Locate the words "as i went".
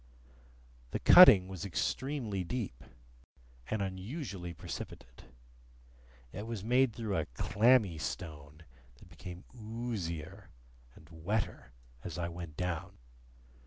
12.03-12.57